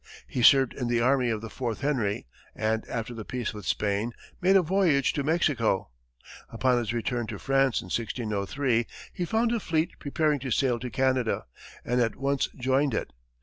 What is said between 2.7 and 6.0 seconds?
after the peace with Spain, made a voyage to Mexico.